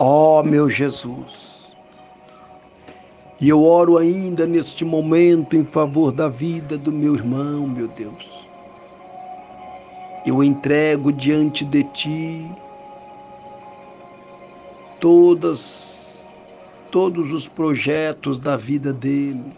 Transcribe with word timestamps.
Ó 0.00 0.38
oh, 0.38 0.42
meu 0.44 0.70
Jesus, 0.70 1.72
e 3.40 3.48
eu 3.48 3.64
oro 3.64 3.98
ainda 3.98 4.46
neste 4.46 4.84
momento 4.84 5.56
em 5.56 5.64
favor 5.64 6.12
da 6.12 6.28
vida 6.28 6.78
do 6.78 6.92
meu 6.92 7.16
irmão, 7.16 7.66
meu 7.66 7.88
Deus. 7.88 8.46
Eu 10.24 10.44
entrego 10.44 11.12
diante 11.12 11.64
de 11.64 11.82
Ti 11.82 12.48
todas, 15.00 16.24
todos 16.92 17.32
os 17.32 17.48
projetos 17.48 18.38
da 18.38 18.56
vida 18.56 18.92
dele. 18.92 19.52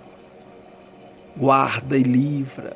Guarda 1.37 1.99
e 1.99 2.03
livra. 2.03 2.75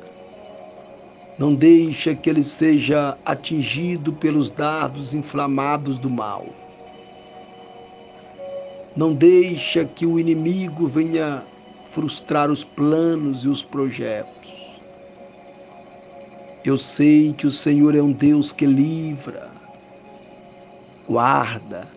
Não 1.39 1.55
deixa 1.55 2.13
que 2.13 2.29
ele 2.29 2.43
seja 2.43 3.17
atingido 3.25 4.13
pelos 4.13 4.51
dardos 4.51 5.15
inflamados 5.15 5.97
do 5.97 6.11
mal 6.11 6.45
não 8.95 9.13
deixa 9.13 9.83
que 9.83 10.05
o 10.05 10.17
inimigo 10.17 10.87
venha 10.87 11.43
frustrar 11.91 12.49
os 12.49 12.63
planos 12.63 13.43
e 13.43 13.49
os 13.49 13.61
projetos. 13.61 14.79
Eu 16.63 16.77
sei 16.77 17.33
que 17.33 17.45
o 17.45 17.51
Senhor 17.51 17.93
é 17.93 18.01
um 18.01 18.11
Deus 18.11 18.51
que 18.53 18.65
livra, 18.65 19.51
guarda. 21.07 21.87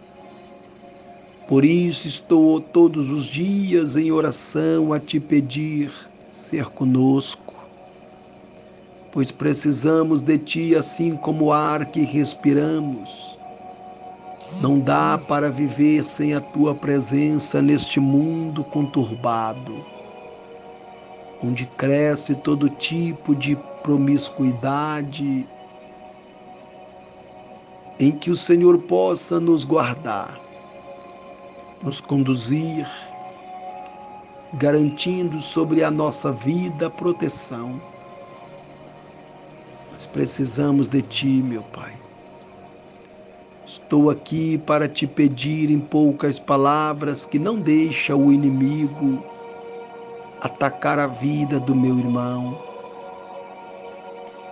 Por 1.46 1.64
isso 1.64 2.08
estou 2.08 2.60
todos 2.60 3.08
os 3.10 3.24
dias 3.24 3.96
em 3.96 4.10
oração 4.10 4.92
a 4.92 4.98
te 4.98 5.18
pedir 5.18 5.90
ser 6.32 6.66
conosco, 6.66 7.54
pois 9.12 9.30
precisamos 9.30 10.20
de 10.20 10.36
ti 10.36 10.74
assim 10.74 11.16
como 11.16 11.46
o 11.46 11.52
ar 11.52 11.86
que 11.86 12.00
respiramos 12.00 13.37
não 14.60 14.80
dá 14.80 15.18
para 15.18 15.50
viver 15.50 16.04
sem 16.04 16.34
a 16.34 16.40
tua 16.40 16.74
presença 16.74 17.62
neste 17.62 18.00
mundo 18.00 18.64
conturbado, 18.64 19.84
onde 21.42 21.66
cresce 21.76 22.34
todo 22.34 22.68
tipo 22.68 23.36
de 23.36 23.56
promiscuidade, 23.82 25.46
em 28.00 28.10
que 28.12 28.30
o 28.30 28.36
Senhor 28.36 28.78
possa 28.78 29.38
nos 29.38 29.64
guardar, 29.64 30.40
nos 31.82 32.00
conduzir, 32.00 32.88
garantindo 34.54 35.40
sobre 35.40 35.84
a 35.84 35.90
nossa 35.90 36.32
vida 36.32 36.88
proteção. 36.90 37.80
Nós 39.92 40.06
precisamos 40.06 40.88
de 40.88 41.02
Ti, 41.02 41.26
meu 41.26 41.62
Pai. 41.62 42.07
Estou 43.68 44.08
aqui 44.08 44.56
para 44.56 44.88
te 44.88 45.06
pedir 45.06 45.70
em 45.70 45.78
poucas 45.78 46.38
palavras 46.38 47.26
que 47.26 47.38
não 47.38 47.60
deixa 47.60 48.16
o 48.16 48.32
inimigo 48.32 49.22
atacar 50.40 50.98
a 50.98 51.06
vida 51.06 51.60
do 51.60 51.74
meu 51.74 51.98
irmão. 51.98 52.58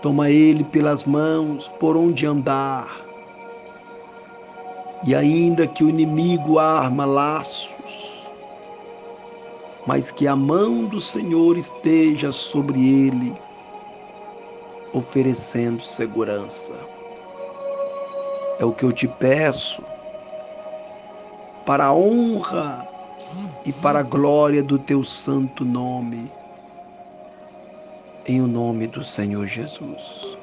Toma 0.03 0.31
ele 0.31 0.64
pelas 0.64 1.05
mãos 1.05 1.67
por 1.81 1.97
onde 1.97 2.27
andar. 2.27 3.00
E 5.06 5.14
ainda 5.14 5.67
que 5.67 5.83
o 5.83 5.89
inimigo 5.89 6.58
arma 6.58 7.06
laços, 7.06 8.30
mas 9.86 10.11
que 10.11 10.28
a 10.28 10.36
mão 10.36 10.84
do 10.84 11.01
Senhor 11.01 11.56
esteja 11.56 12.33
sobre 12.33 13.06
ele, 13.06 13.34
oferecendo 14.92 15.83
segurança. 15.83 16.75
É 18.59 18.65
o 18.65 18.73
que 18.73 18.85
eu 18.85 18.93
te 18.93 19.07
peço, 19.07 19.83
para 21.67 21.87
a 21.87 21.95
honra 21.95 22.89
e 23.65 23.73
para 23.73 23.98
a 23.98 24.03
glória 24.03 24.63
do 24.63 24.79
teu 24.79 25.03
santo 25.03 25.65
nome, 25.65 26.31
em 28.25 28.41
o 28.41 28.47
nome 28.47 28.86
do 28.86 29.05
Senhor 29.05 29.47
Jesus. 29.47 30.39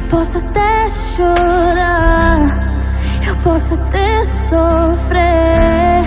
Eu 0.00 0.08
posso 0.08 0.38
até 0.38 0.88
chorar, 0.88 2.58
eu 3.28 3.36
posso 3.36 3.74
até 3.74 4.24
sofrer, 4.24 6.02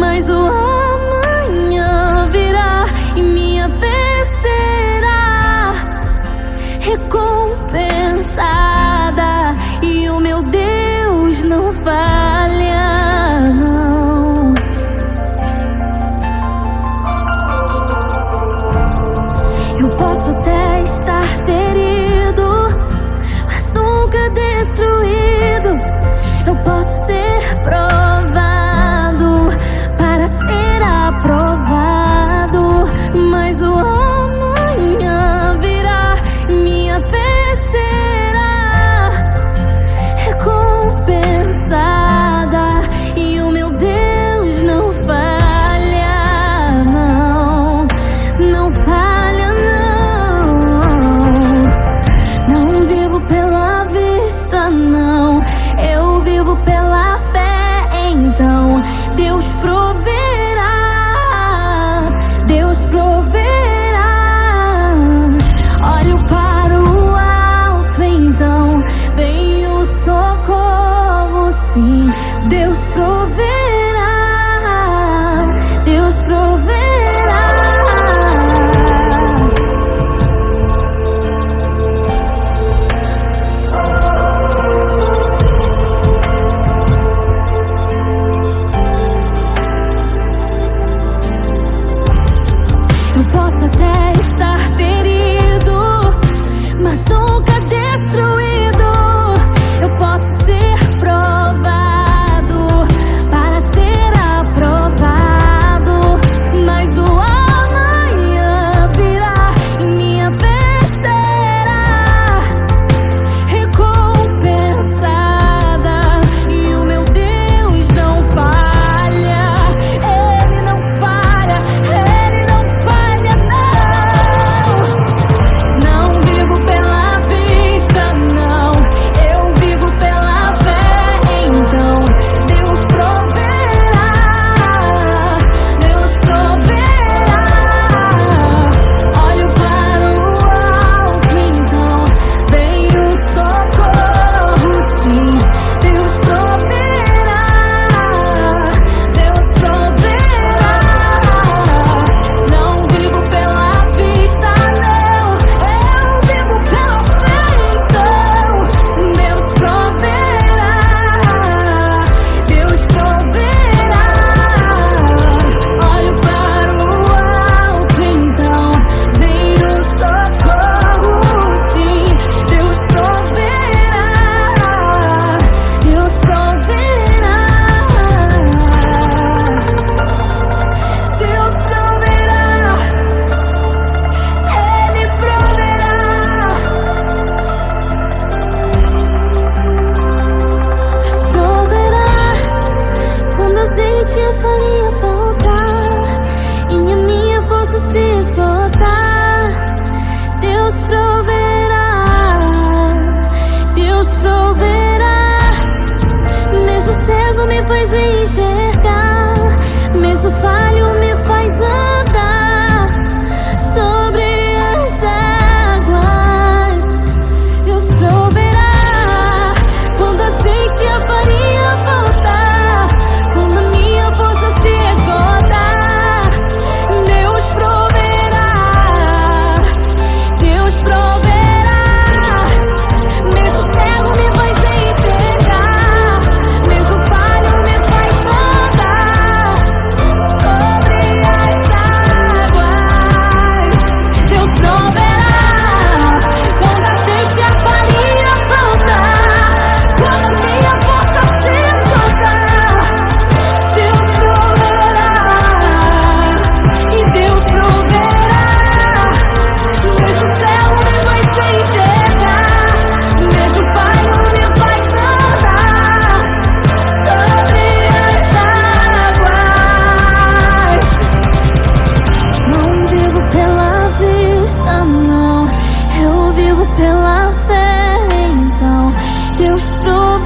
mas 0.00 0.28
o 0.28 0.48
amanhã 0.48 2.28
virá 2.30 2.86
e 3.14 3.22
minha 3.22 3.68
vez 3.68 4.28
será 4.28 5.74
recompensada 6.80 8.44
e 9.82 10.08
o 10.08 10.18
meu 10.18 10.42
Deus 10.42 11.42
não 11.44 11.70
falha. 11.72 13.52
Não. 13.54 14.54
Posso 19.98 20.30
até 20.30 20.49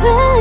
돼 0.04 0.33